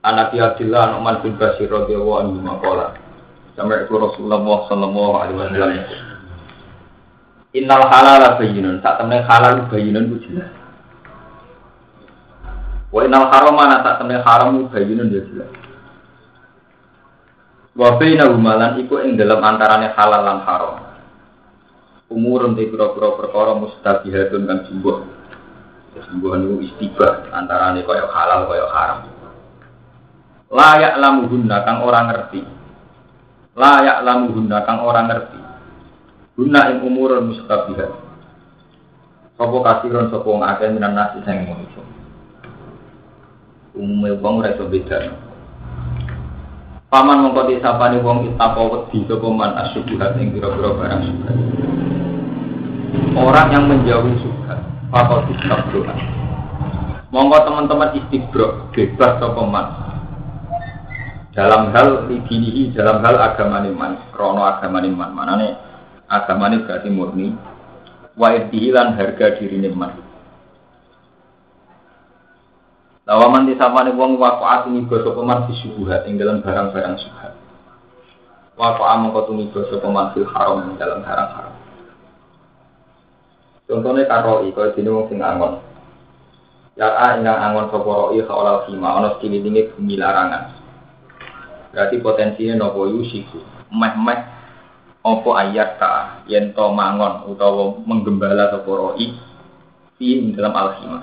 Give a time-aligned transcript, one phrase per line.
[0.00, 2.96] Anak Abdullah Nu'man bin Basir radhiyallahu anhu maqala.
[3.52, 5.84] Sampai itu Rasulullah sallallahu alaihi wasallam.
[7.52, 10.48] Innal halala bayyinun, tak temne halal bayyinun ku jelas.
[12.88, 15.52] Wa innal harama tak temne haram bayyinun ya jelas.
[17.76, 20.74] Wa baina humalan iku ing dalam antarane halal lan haram.
[22.08, 25.04] Umurun te pira-pira perkara mustabihatun kan jumbuh.
[26.08, 29.19] Jumbuh niku istibah antarane kaya halal kaya haram
[30.50, 30.98] layak
[31.30, 32.42] guna kang orang ngerti.
[33.54, 35.40] Layak guna kang orang ngerti.
[36.34, 38.10] Guna ing umurun mustabihat
[39.40, 41.80] sopo kasiron sopo ngake minan nasi sayang manusia
[43.72, 45.16] umumnya wong ora iso beda.
[46.92, 51.36] Paman mongko disapani wong itako wedi sapa man asyubuhat ing pira-pira barang syubhat
[53.14, 54.58] orang yang menjauhi syubhat
[54.90, 55.94] fakol istabroha
[57.14, 59.66] mongko teman-teman istiqbro bebas sapa man
[61.30, 65.52] dalam hal dinihi dalam hal agama iman krono agama iman mana nih
[66.10, 67.28] agama ini berarti murni.
[68.18, 69.90] Wa lan harga diri iman
[73.06, 77.32] lawaman di sama nih wong wafaat ini gosok peman di subuhat ing dalam barang-barang subhat
[78.58, 81.54] wafaat mengko tuni gosok peman fil haram ing dalam barang haram.
[83.70, 85.62] Contohnya karoi kalau sini wong sing angon.
[86.74, 90.59] Ya a ingang angon soporoi kaolal khima ono sekililingi bumi larangan
[91.70, 93.38] Berarti potensinya nopo yusiku.
[93.70, 94.20] Meh-meh
[95.06, 99.06] opo ayat ka yen to mangon utawa menggembala sapa roi
[100.00, 101.00] di dalam alhima.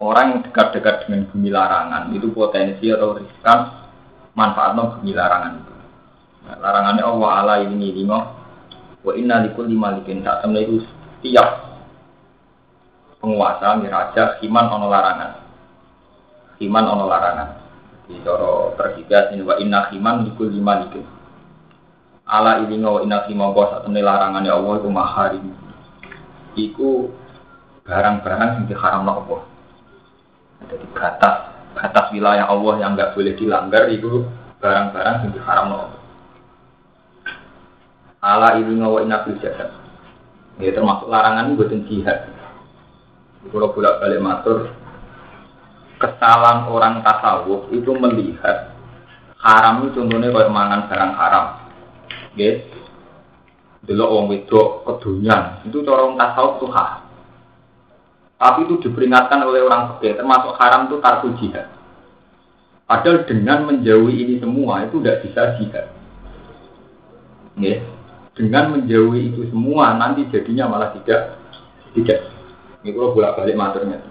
[0.00, 3.58] Orang yang dekat-dekat dengan bumi larangan itu potensi atau riskan
[4.32, 5.74] manfaatnya bumi larangan itu.
[6.48, 8.18] Nah, larangannya Allah ala ini lima
[9.04, 10.80] wa inna likul lima likin tak temen itu
[11.20, 11.68] tiap
[13.20, 15.30] penguasa raja iman ono larangan
[16.64, 17.48] iman ono larangan
[18.10, 21.06] di coro tergigas ini wa inna khiman likul lima likul.
[22.26, 25.46] Ala ini wa inna khima bos atau larangan ya Allah itu maharim.
[26.58, 27.14] Iku
[27.86, 29.42] barang-barang yang diharam Allah.
[30.66, 31.36] Jadi batas
[31.78, 34.26] batas wilayah Allah yang nggak boleh dilanggar itu
[34.58, 35.98] barang-barang yang diharam Allah.
[38.20, 39.70] Ala ini wa inna jasad.
[40.60, 42.28] Ya termasuk larangan buatin jihad.
[43.48, 44.68] Kalau bolak balik matur,
[46.00, 48.72] kesalahan orang tasawuf itu melihat
[49.36, 51.46] haram itu contohnya kalau mangan barang haram.
[52.32, 52.64] Guys,
[53.84, 57.04] dulu orang wedok kedunyan itu cara orang tasawuf tuh haram.
[58.40, 61.68] Tapi itu diperingatkan oleh orang fakir, termasuk haram itu tarku jihad.
[62.88, 65.86] Padahal dengan menjauhi ini semua itu tidak bisa jihad.
[67.60, 67.84] Yes.
[68.32, 71.36] Dengan menjauhi itu semua nanti jadinya malah tidak
[71.92, 72.32] tidak.
[72.80, 74.09] Ini kalau bolak balik maturnya.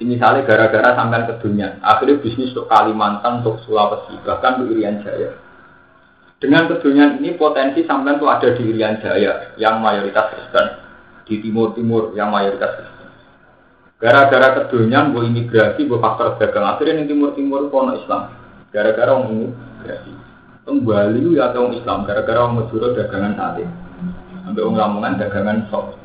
[0.00, 5.36] Misalnya gara-gara sampai ke dunia, akhirnya bisnis untuk Kalimantan, untuk Sulawesi, bahkan untuk Irian Jaya.
[6.40, 10.66] Dengan kedunian ini potensi sampai itu ada di Irian Jaya yang mayoritas Kristen,
[11.28, 13.08] di Timur Timur yang mayoritas Kristen.
[14.00, 18.32] Gara-gara kedunian, bu imigrasi, bu faktor dagang, akhirnya di Timur Timur kono Islam.
[18.72, 20.12] Gara-gara orang imigrasi.
[20.64, 23.68] Kembali ya orang Islam, gara-gara orang Madura dagangan sate.
[24.48, 25.99] Sampai orang Lamongan dagangan sok.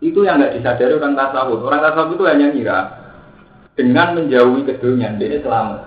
[0.00, 1.60] Itu yang nggak disadari orang tasawuf.
[1.60, 2.78] Orang tasawuf itu hanya ngira
[3.76, 5.80] dengan menjauhi kedunian dia selamat.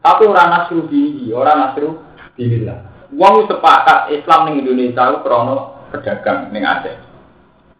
[0.00, 2.00] Tapi orang nasru diri, orang nasru
[2.40, 2.78] lah.
[3.12, 5.56] Uang sepakat Islam di Indonesia itu krono
[5.92, 6.96] pedagang ning Aceh.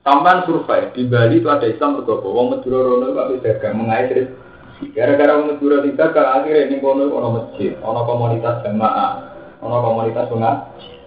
[0.00, 2.32] Sampai survei di Bali itu ada Islam bergopo.
[2.32, 4.12] Wong Madura rono itu dagang mengait
[4.96, 9.12] Gara-gara wong Madura tidak akhirnya ini kono ono masjid, ono komunitas jamaah,
[9.60, 10.99] ono komunitas pengaji.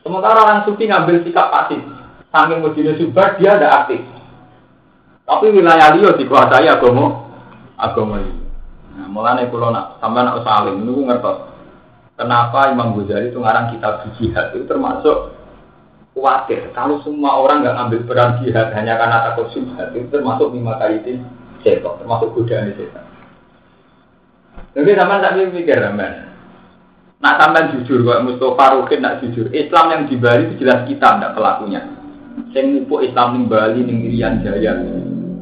[0.00, 1.80] Sementara orang sufi ngambil sikap pasif.
[2.30, 4.00] Saking mujine subah dia ada aktif.
[5.26, 7.30] Tapi wilayah liya dikuasai agama
[7.78, 8.34] agama ini.
[8.96, 11.38] Nah, mulane kula nak sampean nak saling niku ngertos.
[12.18, 15.32] Kenapa Imam Ghazali itu ngarang kitab jihad itu termasuk
[16.12, 20.76] khawatir kalau semua orang nggak ngambil peran jihad hanya karena takut subhat itu termasuk lima
[20.76, 21.00] kali
[21.64, 23.04] setan termasuk godaan setan.
[24.76, 26.29] Jadi sampean tak mikir sampean.
[27.20, 29.52] Nak sampai jujur kok Mustafa Rukin nak jujur.
[29.52, 31.84] Islam yang di Bali itu jelas kita tidak pelakunya.
[32.56, 34.80] Sing nipu Islam ning Bali ning Irian Jaya.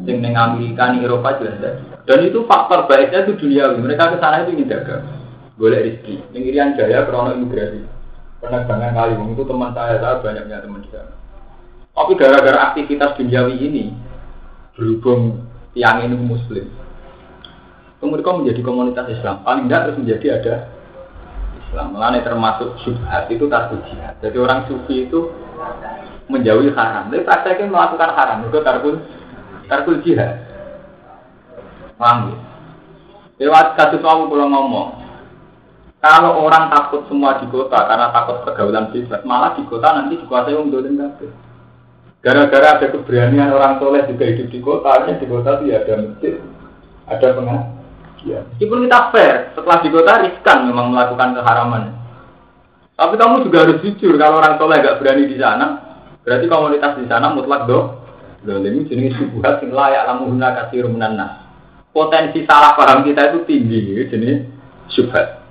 [0.03, 1.71] Sing ning Amerika ning Eropa jelas ada.
[2.03, 3.71] Dan itu faktor baiknya itu dunia.
[3.79, 5.07] Mereka ke sana itu ingin dagang.
[5.55, 6.35] Boleh rezeki.
[6.35, 7.87] Ning Irian Jaya krono imigrasi.
[8.43, 11.15] Penerbangan kali itu teman saya, saya banyaknya teman di sana.
[11.95, 13.91] Tapi gara-gara aktivitas duniawi ini
[14.79, 15.43] berhubung
[15.75, 16.71] tiang ini muslim,
[17.99, 19.43] kemudian menjadi komunitas Islam.
[19.43, 20.55] Paling tidak terus menjadi ada
[21.69, 21.93] Islam.
[22.25, 24.17] Termasuk syubhat itu tak jihad.
[24.25, 25.29] Jadi orang sufi itu
[26.33, 27.13] menjauhi haram.
[27.13, 28.39] Tapi prakteknya melakukan haram.
[28.49, 28.95] Itu tarkul
[29.69, 30.49] tarkul jihad.
[32.01, 32.37] Paham ya?
[33.39, 34.89] Lewat kasus kamu kalau ngomong,
[36.03, 40.59] kalau orang takut semua di kota karena takut pergaulan bebas, malah di kota nanti dikuasai
[40.59, 41.31] orang dolim kabeh.
[42.19, 46.35] Gara-gara ada keberanian orang soleh juga hidup di kota, di kota itu ya ada masjid,
[47.07, 47.78] ada pengajian
[48.27, 48.43] Ya.
[48.57, 51.83] Meskipun kita fair, setelah di kota riskan memang melakukan keharaman.
[52.99, 55.67] Tapi kamu juga harus jujur kalau orang soleh gak berani di sana,
[56.27, 57.95] berarti komunitas di sana mutlak do.
[58.47, 61.47] Loh, ini jenis subuhat yang layak lamu guna kasih rumunana.
[61.91, 64.47] Potensi salah paham kita itu tinggi, jenis
[64.95, 65.43] subhat.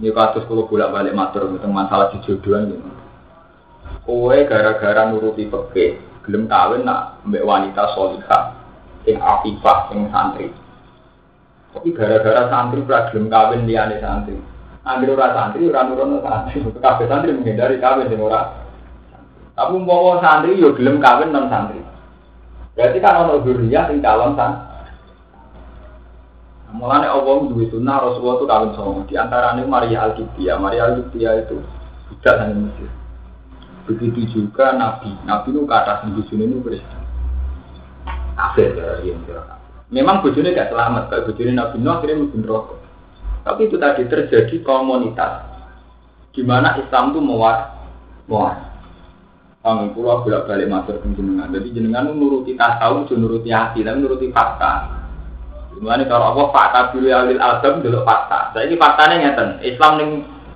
[0.00, 2.88] Ini kasus kalau bolak balik matur tentang masalah jodohan gitu.
[4.08, 8.56] Kowe gara-gara nuruti peke, belum kawin nak mbak wanita solihah,
[9.04, 10.48] sing afifah, sing santri.
[11.70, 14.34] Tapi gara-gara santri ora gelem kawin liyane santri.
[14.82, 16.58] Ambil ora santri ora nurono santri.
[16.66, 18.66] Kabeh santri menghindari kawin sing ora.
[19.54, 21.78] Tapi mau santri yo gelem kawin non santri.
[22.74, 24.52] Berarti kan ono zuriyah sing calon san.
[26.70, 29.00] Mulane Allah duwe sunnah Rasulullah itu kawin sama.
[29.06, 30.18] Di antaranya Maria al
[30.58, 31.58] Maria al itu
[32.18, 32.90] tidak hanya Mesir.
[33.86, 35.14] Begitu juga Nabi.
[35.22, 37.02] Nabi itu kata sendiri sini itu Kristen.
[38.34, 39.59] Kafir ya, yang kira
[39.90, 42.78] Memang bojone gak selamat, kalau bojone Nabi Nuh akhirnya mungkin rokok.
[43.42, 45.50] Tapi itu tadi terjadi komunitas
[46.30, 47.74] di mana Islam itu mewar,
[48.30, 48.70] mewar.
[49.60, 51.52] Kami pulau bolak balik masuk ke jenengan.
[51.52, 54.88] Jadi jenengan nuruti tasawuf, nuruti hati, tapi nuruti fakta.
[55.76, 58.56] Gimana kalau apa fakta dulu alil album dulu fakta.
[58.56, 59.48] Saya ini faktanya ngeten.
[59.60, 60.10] Islam ning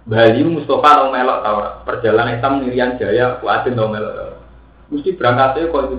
[0.04, 4.32] Bali Mustafa tau melok tau perjalanan Islam Nirian Jaya, Kuatin tau melok tau.
[4.92, 5.96] Mesti berangkatnya kok itu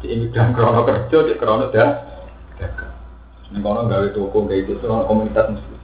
[0.00, 1.90] di imigran krono kerja di krono dah.
[3.50, 5.80] Ini kono gawe toko kayak itu krono komunitas muslim.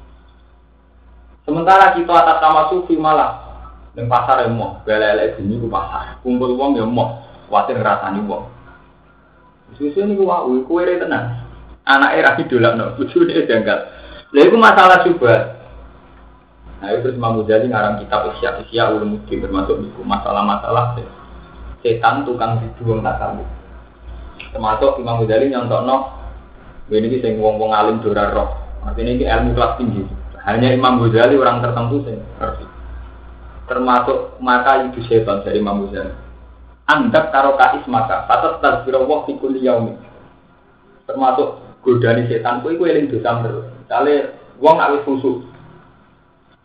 [1.46, 3.32] Sementara kita atas nama sufi malah
[3.94, 6.20] yang pasar yang mau bela-bela ini ke pasar.
[6.20, 8.44] Kumpul uang yang mau khawatir ngerasani uang.
[9.76, 11.46] Susu ini gua wah kue tenang
[11.86, 12.86] anak era idola no.
[12.98, 13.78] Lucu dia janggal.
[14.34, 15.34] Lalu itu masalah juga.
[16.82, 21.00] Nah itu terus Imam Ghazali ngarang kitab Isya Isya Ulumuddin termasuk itu masalah-masalah
[21.80, 23.42] setan tukang dibuang tak tahu.
[24.56, 25.96] Termasuk Imam Ghazali no,
[26.88, 28.56] ini sing wong-wong alim dora roh.
[28.86, 30.02] Artinya ini ilmu kelas tinggi.
[30.48, 32.64] Hanya Imam Ghazali orang tertentu ngerti.
[33.66, 36.14] Termasuk maka itu setan dari Imam Ghazali.
[36.86, 39.92] Anggap karo kais maka patas tasbirullah fi kulli yaumi.
[41.04, 43.66] Termasuk godani setan kuwi kuwi eling dosa terus.
[43.90, 44.14] Kale
[44.62, 45.42] wong awis khusus.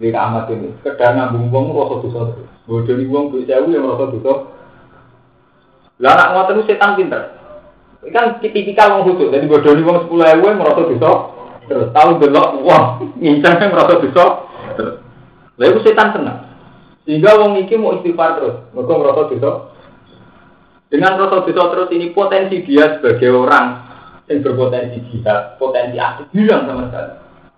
[0.02, 2.50] Di amat ini, kedang ngambung wong rasa dosa terus.
[2.70, 4.34] Godani wong kuwi sewu yang rasa dosa.
[6.02, 7.41] Lah nak setan pinter
[8.10, 11.12] kan tipikal wong khusus jadi bodoni wong sepuluh ewu merasa bisa
[11.70, 12.84] terus tahu delok wong
[13.22, 14.26] ngincang merasa bisa
[14.74, 14.96] terus.
[15.62, 16.40] Lalu setan senang
[17.06, 19.52] sehingga wong iki mau istighfar terus mereka merasa bisa.
[20.92, 23.68] Dengan merasa bisa terus ini potensi dia sebagai orang
[24.28, 27.12] yang berpotensi jihad potensi aktif hilang sama sekali.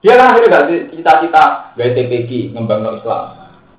[0.03, 1.43] Dia kan akhirnya gak cita-cita
[1.79, 3.23] TPG ngembang no Islam.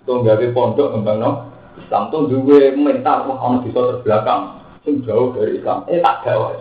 [0.05, 1.31] Atau gak pondok ngembang no
[1.77, 2.03] Islam.
[2.09, 6.53] Tuh dua mental wah orang bisa terbelakang yang jauh dari Islam, eh tak jauh.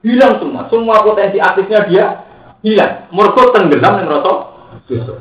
[0.00, 2.06] Hilang semua, semua potensi aktifnya dia
[2.64, 3.08] hilang.
[3.12, 4.38] Mereka tenggelam yang rosok
[4.88, 5.16] dosa.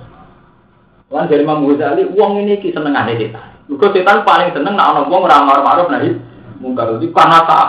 [1.09, 3.65] Lan dari Imam Ghazali, uang ini ki seneng ada setan.
[3.65, 6.15] Mereka setan paling seneng nak orang uang ramar maruf nahi
[6.61, 6.95] mungkar.
[6.95, 7.67] Jadi karena tak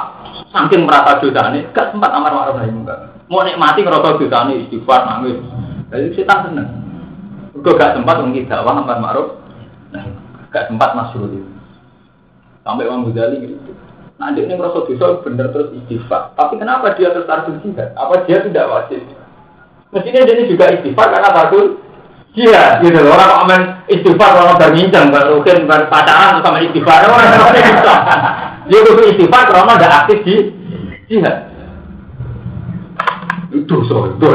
[0.52, 3.16] saking merasa dosa ini, gak sempat amar maruf nahi mungkar.
[3.30, 4.18] Mau nikmati ngerasa
[4.50, 5.38] ini istighfar nangis.
[5.88, 6.68] Jadi setan seneng.
[7.56, 9.28] Mereka gak sempat dakwah amar maruf.
[10.50, 11.42] Gak sempat itu.
[12.60, 13.56] Sampai Imam Ghazali gitu.
[14.20, 16.36] Nah, dia ini merasa dosa benar terus istighfar.
[16.36, 17.96] Tapi kenapa dia terus tarjun jihad?
[17.96, 19.00] Apa dia tidak wajib?
[19.96, 21.80] Mestinya dia ini juga istighfar karena tarjun
[22.36, 22.84] jihad.
[22.84, 23.16] Gitu loh.
[23.16, 27.00] Orang aman istighfar kalau berbincang, mungkin berpacaran sama istighfar.
[28.68, 30.34] Dia kudu istighfar karena ada aktif di
[31.08, 31.48] jihad.
[33.56, 34.26] Itu so, itu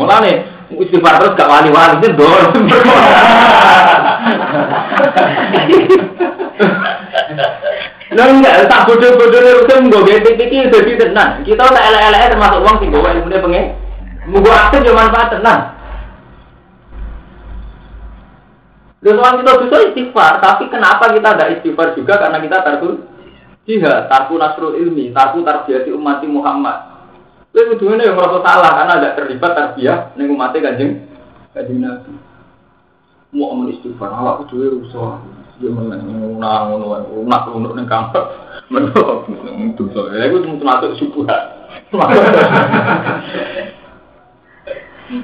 [0.00, 0.36] Mulai nih,
[0.82, 2.42] istighfar terus gak wali-wali itu dol.
[8.16, 11.44] Lo enggak, tak bodoh-bodoh urusan gue gede iki jadi tenang.
[11.44, 13.64] Kita tak elek-elek termasuk uang sih gue ilmu pengen.
[14.26, 15.76] Mugo aktif yo manfaat tenang.
[19.04, 23.06] Lalu orang kita bisa istighfar, tapi kenapa kita ada istighfar juga karena kita tertul
[23.66, 26.95] Jihad, tarku nasrul ilmi, tarku tarbiyati umat Muhammad.
[27.56, 31.08] Lalu kudunya yang merasa salah karena ada terlibat tarbiyah ning umatnya kanjeng
[31.56, 32.12] kanjeng Nabi.
[33.32, 35.24] Mau amal istighfar, awak kudu rusak.
[35.56, 38.44] Dia menang ngono ngono nak ngono ning kamar.
[38.68, 39.24] Menurut
[39.80, 40.12] dosa.
[40.20, 41.24] Ya iku masuk subuh.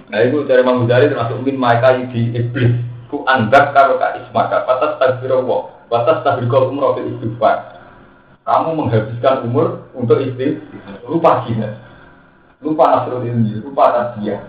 [0.09, 2.81] Nah itu dari Imam Ghazali termasuk min maika di iblis.
[3.12, 7.77] Ku anggap karo ka ismaka batas takbirawa, batas takbirul umroh istighfar.
[8.49, 10.59] Kamu menghabiskan umur untuk istri,
[11.07, 11.79] lupa gina,
[12.62, 14.40] lupa nasrul ilmi, lupa tarbiyah.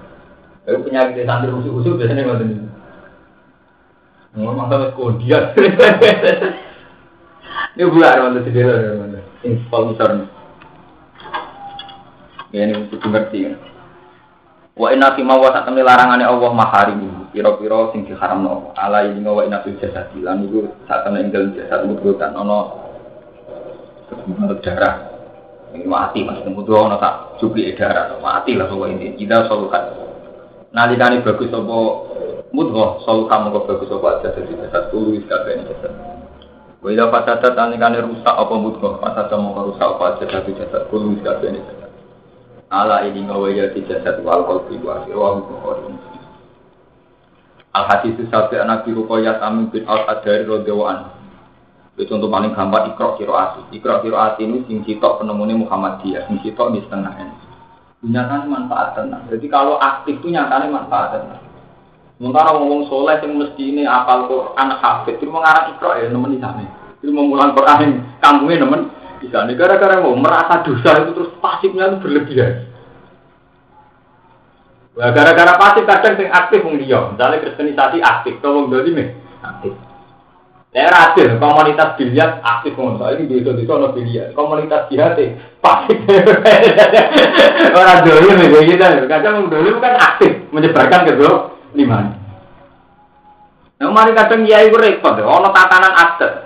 [0.64, 2.56] Lalu penyakit santri usul-usul biasanya nggak ini.
[4.34, 5.44] Ngomong sampai kodian.
[7.74, 8.70] Ini bulan mana sendiri
[9.02, 9.20] mana.
[9.42, 10.26] Install misalnya.
[12.54, 13.54] Ya ini mesti ngerti ya.
[14.78, 18.78] Wa inna fi ma wa satamni larangane Allah maharimu pira-pira sing diharamno.
[18.78, 22.60] Ala ini wa inna fil jasad lan iku satamne ing dalem jasad ana
[24.22, 24.96] untuk darah
[25.74, 29.18] ini mati mas temu dua ono tak cukup darah mati lah soal ini.
[29.18, 29.84] Kita solukan.
[30.74, 31.78] Nalikane bagus apa?
[32.54, 35.94] Mudhoh solu kamu kok bagus apa aja jadi jasad kabeh ini jasad.
[36.86, 41.50] Wila fasadat nalikane rusak apa mudhoh fasadat mau rusak apa aja jadi jasad tulis kabeh
[41.58, 41.90] jasad.
[42.70, 45.98] Ala ini ngawa ya jasad wal qalbi wa wa bukhari
[47.74, 51.10] Al hadis sabi anak koyat amin bin al adari rodewan
[51.94, 53.70] itu contoh paling gampang ikro kiroati.
[53.70, 57.36] Ikro kiroati ini sing citok penemunya Muhammadiyah, sing citok di setengah ini.
[58.10, 59.30] Nyatanya manfaat tenang.
[59.30, 61.42] Jadi kalau aktif itu nyatanya manfaat tenang.
[62.18, 66.42] Sementara ngomong soleh yang mesti ini apal Quran hafid, itu mengarah ikro ya nemen di
[66.42, 66.66] sana.
[66.98, 68.90] Itu mengulang Quran kampungnya nemen
[69.22, 69.54] di sana.
[69.54, 72.74] Gara-gara mau merasa dosa itu terus pasifnya itu berlebihan.
[74.94, 79.10] gara-gara pasif kadang yang aktif wong dia, misalnya kristenisasi aktif, kalau wong nih
[79.42, 79.74] aktif.
[80.74, 83.06] Daerah adil, komunitas biliar aktif ngono.
[83.14, 84.34] Ini di sana biliar.
[84.34, 85.14] Komunitas jihad
[85.62, 85.94] pasti
[87.78, 89.06] orang dulu nih kayak gitu.
[89.06, 91.14] Kadang dulu kan aktif menyebarkan ke
[91.78, 92.18] lima.
[93.78, 95.14] Nah, mari kadang ya itu repot.
[95.22, 96.42] Ono tatanan aktif.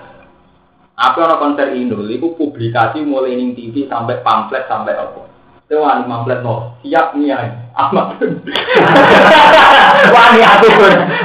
[0.99, 5.23] Apa ono konser Indul, itu publikasi mulai ning TV sampai pamflet sampai apa.
[5.71, 7.31] Itu wani pamflet no, siap nih.
[7.79, 8.19] Amat.
[10.15, 10.73] wani aktif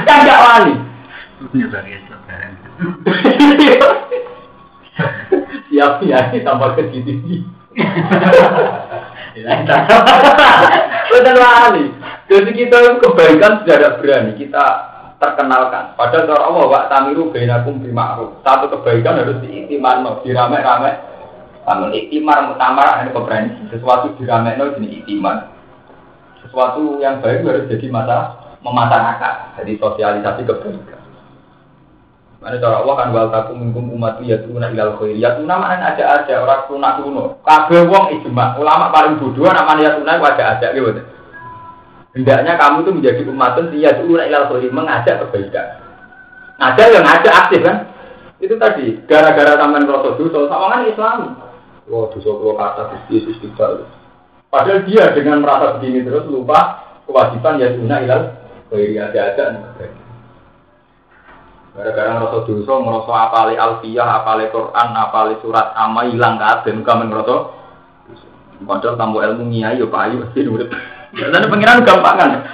[0.07, 0.92] kan gak wani.
[5.73, 7.41] Siap ya, tambah ke sini.
[11.09, 11.85] Betul wali.
[12.29, 14.65] Jadi kita kebaikan sudah ada berani kita
[15.17, 15.97] terkenalkan.
[15.97, 18.41] Padahal kalau Allah wa tamiru bainakum bima'ruf.
[18.45, 20.91] Satu kebaikan harus diiktiman, dirame-rame.
[21.63, 23.71] Namun iktimar mutamar ini keberanian.
[23.71, 25.47] Sesuatu dirame no ini iktiman.
[26.43, 29.63] Sesuatu yang baik harus jadi masalah memasyarakat.
[29.63, 31.02] Jadi sosialisasi kebaikan.
[32.43, 35.15] Mana cara Allah kan wal takum minkum umat ya tuna ilal khair.
[35.15, 37.39] Ya tuna mana ada ada orang tuna tuno.
[37.39, 38.59] Kabeh wong ijma.
[38.59, 40.91] Ulama paling bodoh namanya ya tuna ada ada gitu.
[42.11, 45.67] Hendaknya kamu itu menjadi umatun ya tuna ilal khair mengajak kebaikan.
[46.59, 47.77] Ngajak yang ngajak aktif kan.
[48.43, 51.19] Itu tadi gara-gara taman rasa dosa sama kan Islam.
[51.87, 53.87] Wah dosa kalau kata Yesus istighfar.
[54.51, 58.35] Padahal dia dengan merasa begini terus lupa kewajiban ya tuna ilal
[58.67, 60.02] khair ada ada.
[61.73, 67.09] Gara-gara ngerasa dosa, ngerasa apali alfiyah, apali Quran, apali surat ama hilang kabeh muga men
[67.09, 67.37] ngerasa.
[68.63, 70.69] Padahal tambo ilmu nyai yo payu mesti urip.
[71.17, 72.45] Dan pengiran gampangan.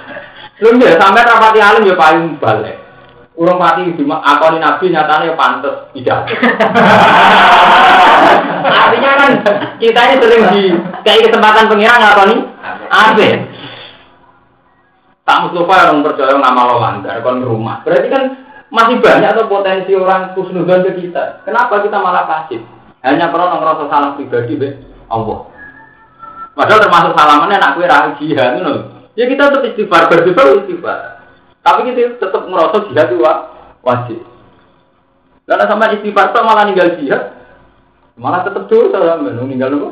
[0.64, 2.80] Lu ya sampai rapati alim yo payu balik.
[3.40, 6.28] Urung mati cuma akoni nabi nyatanya pantes tidak.
[8.68, 9.30] Artinya kan
[9.80, 10.62] kita ini sering di
[11.08, 12.36] kayak kesempatan pengiran ngakoni
[12.92, 13.28] abe.
[15.24, 17.80] Tak Mustafa orang percaya ngamal lancar kon rumah.
[17.80, 18.24] Berarti kan
[18.70, 21.42] masih banyak atau potensi orang kusnudon ke kita.
[21.42, 22.62] Kenapa kita malah pasif?
[23.02, 24.68] Hanya karena ngerasa salah pribadi be
[25.10, 25.50] Allah.
[26.54, 28.74] Padahal termasuk salamannya anak kue rahi jihad itu.
[29.18, 30.98] Ya kita tetap istighfar, berdua istighfar.
[31.66, 33.18] Tapi kita tetap merasa jihad itu
[33.82, 34.18] wajib.
[35.50, 37.22] Karena sama istighfar itu malah ninggal jihad,
[38.14, 39.90] malah tetap dosa sama ninggal apa?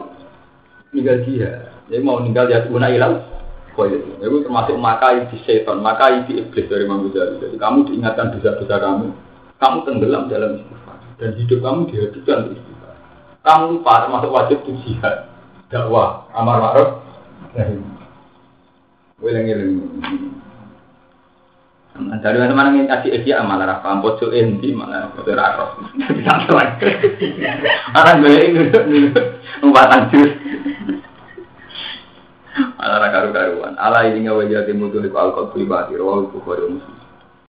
[0.94, 1.72] Ninggal jihad.
[1.88, 3.37] Jadi mau ninggal jihad guna ilang
[3.86, 4.10] itu.
[4.18, 7.38] Itu termasuk makai di setan, makai di iblis dari Imam Ghazali.
[7.38, 9.06] Jadi kamu diingatkan dosa-dosa kamu,
[9.62, 12.94] kamu tenggelam dalam istighfar dan hidup kamu dihabiskan di istighfar.
[13.46, 15.16] Kamu lupa termasuk wajib di jihad,
[15.70, 16.90] dakwah, amar ma'ruf,
[17.54, 17.78] nahi.
[19.18, 19.74] Weleng-weleng.
[21.98, 25.82] Dari mana mana ngaji edia malah rafa pojok endi malah pojok raro.
[25.98, 26.90] Santai lagi.
[27.90, 29.10] Orang gue ini
[29.58, 30.30] numpak jus.
[32.78, 33.74] Ala karu karuan.
[33.78, 35.94] Ala ini ngawe jadi mutu di alkohol pribadi.
[35.94, 36.97] Rawal bukhari muslim.